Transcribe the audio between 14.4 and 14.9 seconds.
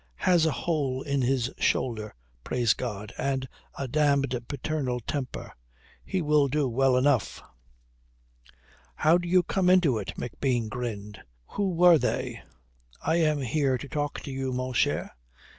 mon